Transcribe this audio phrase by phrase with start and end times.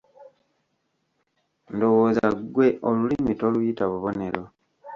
[1.73, 4.43] Ndowooza ggwe olulimi toluyita bubonero.